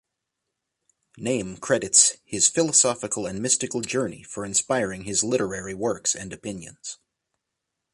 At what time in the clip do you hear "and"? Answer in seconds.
3.27-3.39, 6.15-6.33